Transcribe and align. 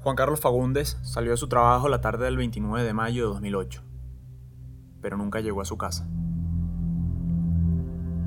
Juan 0.00 0.14
Carlos 0.14 0.40
Fagundes 0.40 0.96
salió 1.02 1.32
de 1.32 1.36
su 1.36 1.48
trabajo 1.48 1.88
la 1.88 2.00
tarde 2.00 2.24
del 2.24 2.36
29 2.36 2.86
de 2.86 2.94
mayo 2.94 3.24
de 3.24 3.34
2008, 3.34 3.82
pero 5.00 5.16
nunca 5.16 5.40
llegó 5.40 5.60
a 5.60 5.64
su 5.64 5.76
casa. 5.76 6.08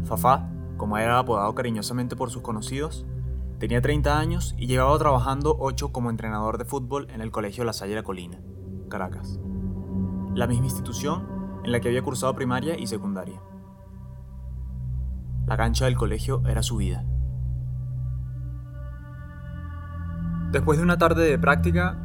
Fafá, 0.04 0.50
como 0.76 0.98
era 0.98 1.18
apodado 1.18 1.56
cariñosamente 1.56 2.18
por 2.18 2.30
sus 2.30 2.42
conocidos, 2.42 3.06
tenía 3.58 3.82
30 3.82 4.20
años 4.20 4.54
y 4.58 4.68
llevaba 4.68 4.98
trabajando 5.00 5.56
8 5.60 5.94
como 5.94 6.10
entrenador 6.10 6.58
de 6.58 6.66
fútbol 6.66 7.08
en 7.10 7.22
el 7.22 7.32
Colegio 7.32 7.64
La 7.64 7.72
Salle 7.72 7.96
la 7.96 8.04
Colina, 8.04 8.42
Caracas, 8.90 9.40
la 10.36 10.48
misma 10.48 10.66
institución 10.66 11.26
en 11.64 11.72
la 11.72 11.80
que 11.80 11.88
había 11.88 12.02
cursado 12.02 12.36
primaria 12.36 12.78
y 12.78 12.88
secundaria. 12.88 13.42
La 15.48 15.56
cancha 15.56 15.86
del 15.86 15.96
colegio 15.96 16.44
era 16.48 16.64
su 16.64 16.76
vida. 16.78 17.06
Después 20.52 20.78
de 20.78 20.84
una 20.84 20.98
tarde 20.98 21.30
de 21.30 21.40
práctica, 21.40 21.98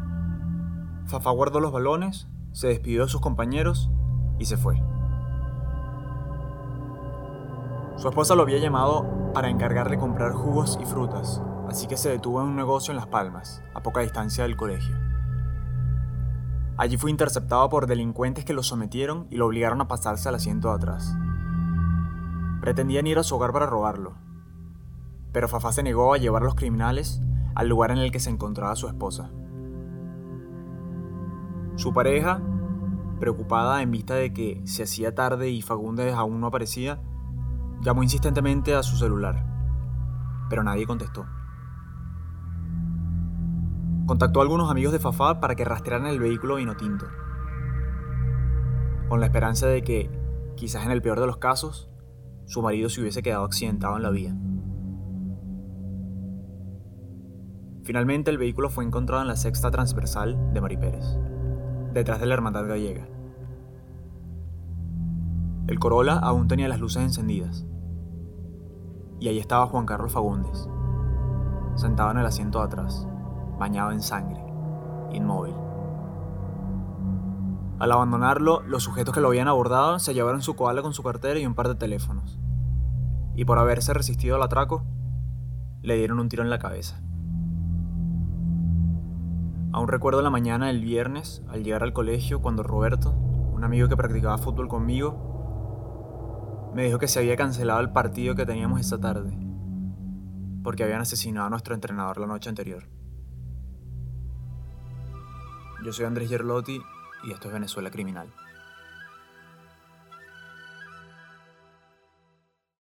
Fafá 1.06 1.30
guardó 1.30 1.58
los 1.58 1.72
balones, 1.72 2.28
se 2.52 2.68
despidió 2.68 3.02
de 3.02 3.08
sus 3.08 3.20
compañeros 3.20 3.90
y 4.38 4.44
se 4.44 4.56
fue. 4.56 4.80
Su 7.96 8.08
esposa 8.08 8.36
lo 8.36 8.42
había 8.42 8.58
llamado 8.58 9.32
para 9.34 9.48
encargarle 9.50 9.98
comprar 9.98 10.30
jugos 10.30 10.78
y 10.80 10.84
frutas, 10.84 11.42
así 11.68 11.88
que 11.88 11.96
se 11.96 12.08
detuvo 12.08 12.40
en 12.40 12.46
un 12.46 12.56
negocio 12.56 12.92
en 12.92 12.98
Las 12.98 13.08
Palmas, 13.08 13.64
a 13.74 13.82
poca 13.82 14.02
distancia 14.02 14.44
del 14.44 14.56
colegio. 14.56 14.94
Allí 16.76 16.96
fue 16.98 17.10
interceptado 17.10 17.68
por 17.68 17.88
delincuentes 17.88 18.44
que 18.44 18.54
lo 18.54 18.62
sometieron 18.62 19.26
y 19.28 19.38
lo 19.38 19.46
obligaron 19.46 19.80
a 19.80 19.88
pasarse 19.88 20.28
al 20.28 20.36
asiento 20.36 20.68
de 20.68 20.74
atrás. 20.74 21.16
Pretendían 22.60 23.08
ir 23.08 23.18
a 23.18 23.24
su 23.24 23.34
hogar 23.34 23.52
para 23.52 23.66
robarlo, 23.66 24.14
pero 25.32 25.48
Fafá 25.48 25.72
se 25.72 25.82
negó 25.82 26.14
a 26.14 26.18
llevar 26.18 26.42
a 26.42 26.46
los 26.46 26.54
criminales 26.54 27.22
al 27.56 27.68
lugar 27.68 27.90
en 27.90 27.98
el 27.98 28.12
que 28.12 28.20
se 28.20 28.28
encontraba 28.28 28.76
su 28.76 28.86
esposa. 28.86 29.30
Su 31.74 31.92
pareja, 31.94 32.40
preocupada 33.18 33.80
en 33.82 33.90
vista 33.90 34.14
de 34.14 34.34
que 34.34 34.60
se 34.66 34.82
hacía 34.82 35.14
tarde 35.14 35.48
y 35.48 35.62
Fagundes 35.62 36.14
aún 36.14 36.38
no 36.38 36.48
aparecía, 36.48 37.00
llamó 37.80 38.02
insistentemente 38.02 38.74
a 38.74 38.82
su 38.82 38.96
celular, 38.96 39.44
pero 40.50 40.62
nadie 40.62 40.86
contestó. 40.86 41.24
Contactó 44.06 44.40
a 44.40 44.42
algunos 44.42 44.70
amigos 44.70 44.92
de 44.92 44.98
Fafá 44.98 45.40
para 45.40 45.54
que 45.54 45.64
rastrearan 45.64 46.06
el 46.06 46.20
vehículo 46.20 46.56
vino 46.56 46.76
tinto, 46.76 47.06
con 49.08 49.18
la 49.18 49.26
esperanza 49.26 49.66
de 49.66 49.82
que, 49.82 50.10
quizás 50.56 50.84
en 50.84 50.90
el 50.90 51.00
peor 51.00 51.20
de 51.20 51.26
los 51.26 51.38
casos, 51.38 51.88
su 52.44 52.60
marido 52.60 52.90
se 52.90 53.00
hubiese 53.00 53.22
quedado 53.22 53.44
accidentado 53.44 53.96
en 53.96 54.02
la 54.02 54.10
vía. 54.10 54.36
Finalmente 57.86 58.32
el 58.32 58.36
vehículo 58.36 58.68
fue 58.68 58.82
encontrado 58.82 59.22
en 59.22 59.28
la 59.28 59.36
sexta 59.36 59.70
transversal 59.70 60.52
de 60.52 60.60
Mari 60.60 60.76
Pérez, 60.76 61.04
detrás 61.92 62.18
de 62.18 62.26
la 62.26 62.34
Hermandad 62.34 62.66
Gallega. 62.66 63.06
El 65.68 65.78
Corolla 65.78 66.14
aún 66.14 66.48
tenía 66.48 66.66
las 66.66 66.80
luces 66.80 67.04
encendidas. 67.04 67.64
Y 69.20 69.28
ahí 69.28 69.38
estaba 69.38 69.68
Juan 69.68 69.86
Carlos 69.86 70.10
Fagundes, 70.10 70.68
sentado 71.76 72.10
en 72.10 72.18
el 72.18 72.26
asiento 72.26 72.58
de 72.58 72.64
atrás, 72.64 73.06
bañado 73.56 73.92
en 73.92 74.02
sangre, 74.02 74.44
inmóvil. 75.12 75.54
Al 77.78 77.92
abandonarlo, 77.92 78.62
los 78.62 78.82
sujetos 78.82 79.14
que 79.14 79.20
lo 79.20 79.28
habían 79.28 79.46
abordado 79.46 80.00
se 80.00 80.12
llevaron 80.12 80.42
su 80.42 80.56
koala 80.56 80.82
con 80.82 80.92
su 80.92 81.04
cartera 81.04 81.38
y 81.38 81.46
un 81.46 81.54
par 81.54 81.68
de 81.68 81.76
teléfonos. 81.76 82.40
Y 83.36 83.44
por 83.44 83.60
haberse 83.60 83.94
resistido 83.94 84.34
al 84.34 84.42
atraco, 84.42 84.82
le 85.82 85.94
dieron 85.94 86.18
un 86.18 86.28
tiro 86.28 86.42
en 86.42 86.50
la 86.50 86.58
cabeza. 86.58 87.00
Aún 89.76 89.88
recuerdo 89.88 90.22
la 90.22 90.30
mañana 90.30 90.68
del 90.68 90.80
viernes, 90.80 91.42
al 91.50 91.62
llegar 91.62 91.82
al 91.82 91.92
colegio, 91.92 92.40
cuando 92.40 92.62
Roberto, 92.62 93.10
un 93.10 93.62
amigo 93.62 93.90
que 93.90 93.96
practicaba 93.98 94.38
fútbol 94.38 94.68
conmigo, 94.68 96.72
me 96.74 96.84
dijo 96.84 96.98
que 96.98 97.08
se 97.08 97.18
había 97.18 97.36
cancelado 97.36 97.80
el 97.80 97.92
partido 97.92 98.34
que 98.34 98.46
teníamos 98.46 98.80
esa 98.80 98.98
tarde, 98.98 99.36
porque 100.64 100.82
habían 100.82 101.02
asesinado 101.02 101.48
a 101.48 101.50
nuestro 101.50 101.74
entrenador 101.74 102.18
la 102.18 102.26
noche 102.26 102.48
anterior. 102.48 102.88
Yo 105.84 105.92
soy 105.92 106.06
Andrés 106.06 106.30
Gerlotti 106.30 106.80
y 107.24 107.32
esto 107.32 107.48
es 107.48 107.52
Venezuela 107.52 107.90
Criminal. 107.90 108.32